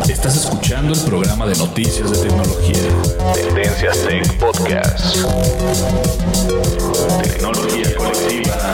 [0.09, 2.81] Estás escuchando el programa de noticias de tecnología.
[3.33, 5.17] Tendencias Tech Podcast.
[7.21, 8.73] Tecnología colectiva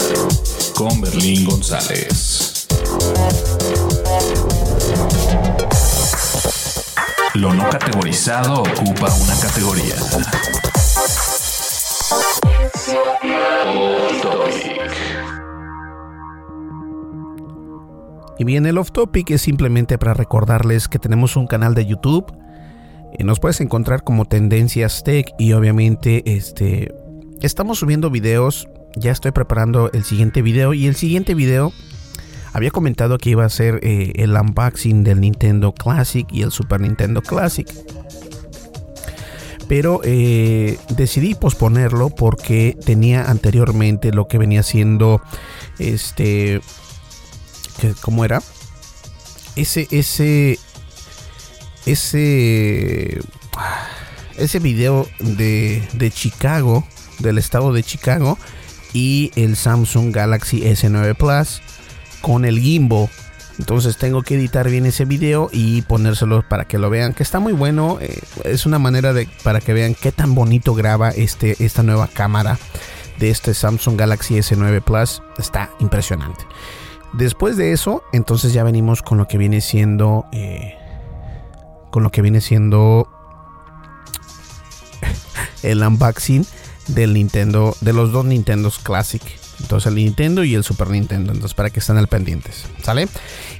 [0.76, 2.68] con Berlín González.
[7.36, 9.96] Lo no categorizado ocupa una categoría.
[18.38, 22.26] Y bien, el off topic es simplemente para recordarles que tenemos un canal de YouTube.
[23.18, 26.94] Y nos puedes encontrar como Tendencias Tech y obviamente este
[27.42, 28.68] estamos subiendo videos.
[28.98, 31.72] Ya estoy preparando el siguiente video y el siguiente video
[32.54, 36.82] había comentado que iba a ser eh, el unboxing del Nintendo Classic y el Super
[36.82, 37.68] Nintendo Classic.
[39.68, 45.22] Pero eh, decidí posponerlo porque tenía anteriormente lo que venía siendo
[45.80, 46.62] este.
[48.02, 48.42] ¿Cómo era?
[49.56, 49.88] Ese.
[49.92, 50.60] Ese.
[51.86, 53.22] Ese.
[54.38, 56.86] Ese video de, de Chicago.
[57.20, 58.38] Del estado de Chicago.
[58.92, 61.62] Y el Samsung Galaxy S9 Plus
[62.22, 63.10] con el gimbo.
[63.60, 67.40] Entonces tengo que editar bien ese video y ponérselo para que lo vean, que está
[67.40, 67.98] muy bueno.
[68.02, 72.08] Eh, es una manera de para que vean qué tan bonito graba este, esta nueva
[72.08, 72.58] cámara
[73.20, 75.22] de este Samsung Galaxy S9 Plus.
[75.38, 76.46] Está impresionante.
[77.14, 80.76] Después de eso, entonces ya venimos con lo que viene siendo, eh,
[81.92, 83.10] con lo que viene siendo
[85.62, 86.46] el unboxing
[86.88, 89.22] del Nintendo, de los dos Nintendos Classic.
[89.62, 91.32] Entonces el Nintendo y el Super Nintendo.
[91.32, 92.66] Entonces para que estén al pendientes.
[92.82, 93.08] ¿Sale?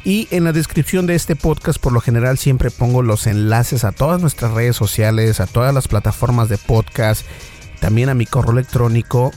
[0.04, 3.92] Y en la descripción de este podcast por lo general siempre pongo los enlaces a
[3.92, 7.26] todas nuestras redes sociales, a todas las plataformas de podcast,
[7.80, 9.32] también a mi correo electrónico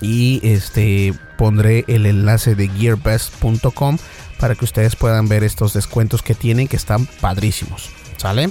[0.00, 3.98] y este pondré el enlace de gearbest.com
[4.38, 7.90] para que ustedes puedan ver estos descuentos que tienen que están padrísimos.
[8.16, 8.50] ¿Sale?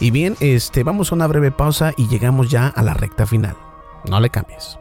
[0.00, 3.56] Y bien, este vamos a una breve pausa y llegamos ya a la recta final.
[4.08, 4.78] No le cambies.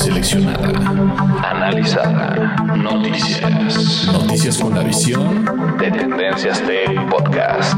[0.00, 0.68] Seleccionada.
[1.50, 2.56] Analizada.
[2.74, 4.06] Noticias.
[4.06, 5.44] Noticias con la visión
[5.78, 7.74] de Tendencias Tech Podcast.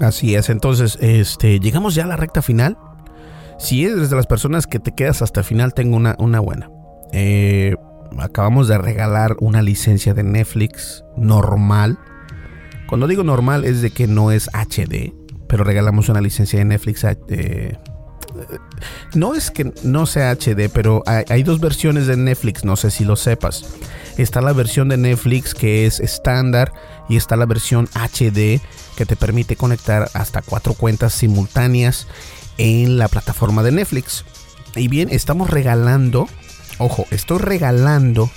[0.00, 2.78] Así es, entonces, este, llegamos ya a la recta final.
[3.58, 6.70] Si eres de las personas que te quedas hasta el final, tengo una, una buena.
[7.12, 7.76] Eh,
[8.18, 11.98] acabamos de regalar una licencia de Netflix normal.
[12.88, 15.17] Cuando digo normal es de que no es HD,
[15.48, 17.04] pero regalamos una licencia de Netflix.
[17.28, 17.76] Eh,
[19.14, 22.90] no es que no sea HD, pero hay, hay, dos versiones de Netflix, no sé
[22.90, 23.64] si lo sepas.
[24.16, 26.72] Está la versión de Netflix que es estándar
[27.08, 28.60] y está la versión HD
[28.96, 32.06] que te permite conectar hasta cuatro cuentas simultáneas
[32.58, 34.24] en la plataforma de Netflix.
[34.76, 36.28] Y bien, estamos regalando,
[36.78, 38.30] ojo, estoy regalando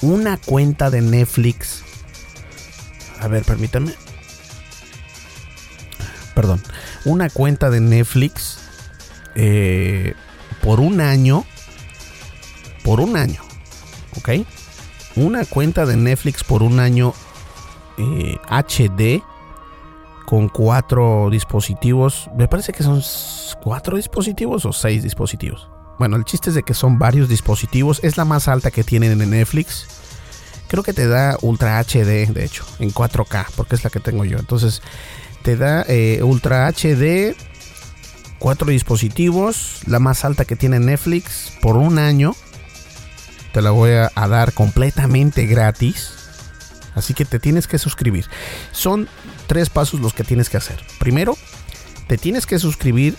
[0.00, 1.82] una cuenta de Netflix.
[3.20, 3.92] A ver, permítame.
[6.34, 6.62] Perdón,
[7.04, 8.58] una cuenta de Netflix
[9.34, 10.14] eh,
[10.62, 11.44] por un año.
[12.84, 13.40] Por un año,
[14.16, 14.30] ¿ok?
[15.14, 17.14] Una cuenta de Netflix por un año
[17.98, 19.22] eh, HD
[20.26, 22.28] con cuatro dispositivos.
[22.36, 23.02] Me parece que son
[23.62, 25.68] cuatro dispositivos o seis dispositivos.
[25.98, 28.00] Bueno, el chiste es de que son varios dispositivos.
[28.02, 29.86] Es la más alta que tienen en Netflix.
[30.68, 34.24] Creo que te da Ultra HD, de hecho, en 4K, porque es la que tengo
[34.24, 34.38] yo.
[34.38, 34.80] Entonces,
[35.42, 37.34] te da eh, Ultra HD,
[38.38, 42.34] cuatro dispositivos, la más alta que tiene Netflix por un año.
[43.52, 46.14] Te la voy a, a dar completamente gratis.
[46.94, 48.26] Así que te tienes que suscribir.
[48.72, 49.08] Son
[49.46, 50.80] tres pasos los que tienes que hacer.
[50.98, 51.36] Primero,
[52.06, 53.16] te tienes que suscribir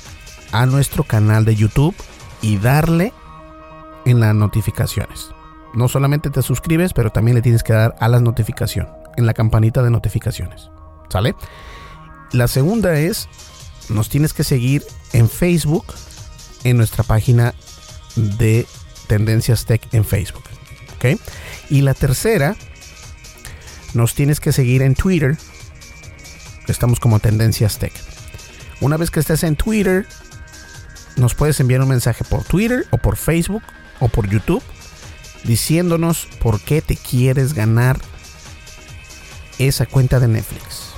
[0.52, 1.96] a nuestro canal de YouTube
[2.42, 3.14] y darle
[4.06, 5.30] en las notificaciones.
[5.74, 9.34] No solamente te suscribes, pero también le tienes que dar a las notificaciones, en la
[9.34, 10.70] campanita de notificaciones.
[11.10, 11.36] ¿Sale?
[12.34, 13.30] La segunda es,
[13.90, 15.86] nos tienes que seguir en Facebook,
[16.64, 17.54] en nuestra página
[18.16, 18.66] de
[19.08, 20.44] Tendencias Tech en Facebook.
[20.96, 21.20] ¿Ok?
[21.70, 22.56] Y la tercera,
[23.94, 25.38] nos tienes que seguir en Twitter.
[26.68, 27.94] Estamos como Tendencias Tech.
[28.82, 30.08] Una vez que estés en Twitter,
[31.16, 33.64] nos puedes enviar un mensaje por Twitter o por Facebook
[34.00, 34.64] o por YouTube
[35.44, 38.00] diciéndonos por qué te quieres ganar
[39.60, 40.93] esa cuenta de Netflix.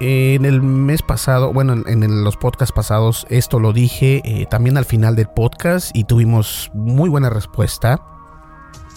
[0.00, 4.84] En el mes pasado, bueno, en, los podcasts pasados, esto lo dije eh, también al
[4.84, 8.00] final del podcast y tuvimos muy buena respuesta.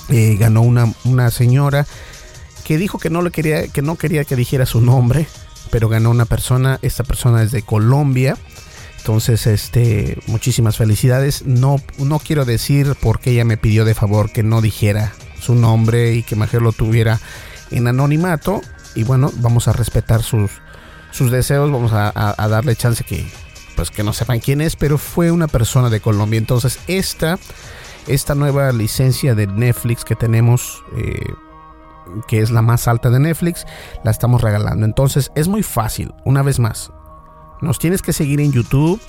[0.09, 1.87] Eh, ganó una, una señora
[2.65, 5.25] que dijo que no le quería, que no quería que dijera su nombre,
[5.71, 6.77] pero ganó una persona.
[6.83, 8.37] Esta persona es de Colombia.
[8.99, 11.47] Entonces, este, muchísimas felicidades.
[11.47, 16.13] No, no quiero decir porque ella me pidió de favor que no dijera su nombre
[16.13, 17.19] y que mejor lo tuviera
[17.71, 18.61] en anonimato.
[18.93, 20.51] Y bueno, vamos a respetar sus,
[21.11, 21.71] sus deseos.
[21.71, 22.11] Vamos a,
[22.47, 23.25] darle chance que,
[23.75, 26.37] pues, que no sepan quién es, pero fue una persona de Colombia.
[26.37, 27.37] Entonces, esta,
[28.07, 30.83] esta nueva licencia de Netflix que tenemos.
[30.97, 31.19] Eh,
[32.27, 33.65] que es la más alta de Netflix,
[34.03, 34.85] la estamos regalando.
[34.85, 36.91] Entonces es muy fácil, una vez más.
[37.61, 38.99] Nos tienes que seguir en YouTube,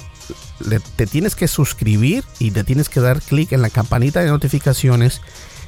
[0.96, 5.20] te tienes que suscribir y te tienes que dar clic en la campanita de notificaciones.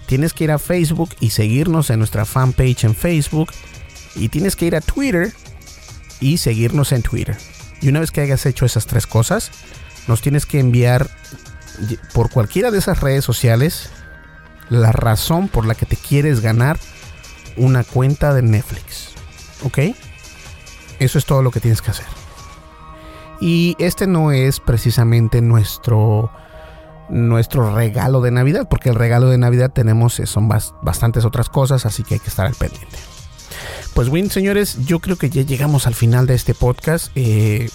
[0.07, 3.51] Tienes que ir a Facebook y seguirnos en nuestra fanpage en Facebook.
[4.17, 5.33] Y tienes que ir a Twitter
[6.21, 7.37] y seguirnos en Twitter.
[7.81, 9.51] Y una vez que hayas hecho esas tres cosas,
[10.07, 11.11] nos tienes que enviar
[12.13, 13.91] por cualquiera de esas redes sociales
[14.69, 16.79] la razón por la que te quieres ganar
[17.57, 19.11] una cuenta de Netflix.
[19.65, 19.79] ¿Ok?
[20.99, 22.07] Eso es todo lo que tienes que hacer.
[23.41, 26.31] Y este no es precisamente nuestro
[27.11, 31.85] nuestro regalo de Navidad, porque el regalo de Navidad tenemos eh, son bastantes otras cosas,
[31.85, 32.99] así que hay que estar al pendiente.
[33.95, 37.13] Pues bien, señores, yo creo que ya llegamos al final de este podcast.
[37.15, 37.69] Eh,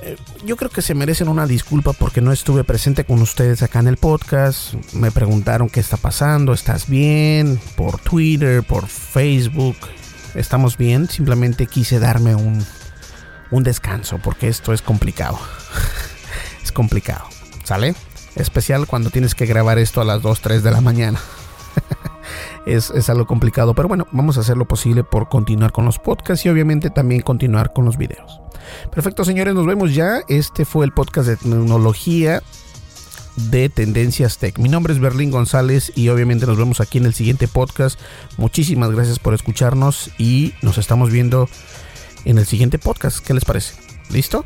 [0.00, 0.16] eh,
[0.46, 3.88] yo creo que se merecen una disculpa porque no estuve presente con ustedes acá en
[3.88, 4.72] el podcast.
[4.94, 7.60] Me preguntaron qué está pasando, ¿estás bien?
[7.76, 9.76] Por Twitter, por Facebook.
[10.34, 11.06] ¿Estamos bien?
[11.06, 12.64] Simplemente quise darme un,
[13.50, 15.38] un descanso porque esto es complicado.
[16.64, 17.26] es complicado,
[17.64, 17.94] ¿sale?
[18.36, 21.20] Especial cuando tienes que grabar esto a las 2, 3 de la mañana.
[22.66, 25.98] Es, es, algo complicado, pero bueno, vamos a hacer lo posible por continuar con los
[25.98, 28.40] podcasts y obviamente también continuar con los videos.
[28.90, 30.22] Perfecto, señores, nos vemos ya.
[30.28, 32.42] Este fue el podcast de tecnología
[33.36, 34.58] de Tendencias Tech.
[34.58, 37.98] Mi nombre es Berlín González y obviamente nos vemos aquí en el siguiente podcast.
[38.36, 41.48] Muchísimas gracias por escucharnos y nos estamos viendo
[42.24, 43.24] en el siguiente podcast.
[43.24, 43.74] ¿Qué les parece?
[44.10, 44.44] ¿Listo?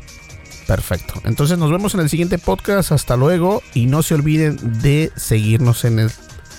[0.67, 1.21] Perfecto.
[1.23, 2.91] Entonces nos vemos en el siguiente podcast.
[2.91, 6.11] Hasta luego y no se olviden de seguirnos en, el,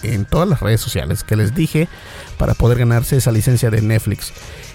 [0.02, 1.88] en todas las redes sociales que les dije
[2.38, 4.32] para poder ganarse esa licencia de Netflix.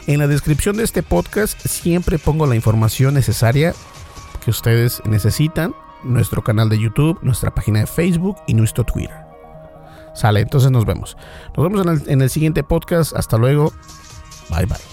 [0.07, 3.73] En la descripción de este podcast siempre pongo la información necesaria
[4.43, 9.15] que ustedes necesitan, nuestro canal de YouTube, nuestra página de Facebook y nuestro Twitter.
[10.13, 11.17] Sale, entonces nos vemos.
[11.55, 13.15] Nos vemos en el, en el siguiente podcast.
[13.15, 13.73] Hasta luego.
[14.49, 14.92] Bye bye.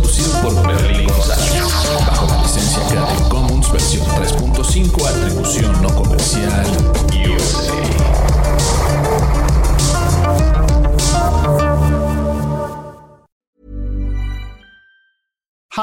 [0.00, 1.62] Producido por Berlín González
[2.04, 6.66] bajo la licencia Creative Commons versión 3.5 atribución no comercial
[7.12, 8.23] USA.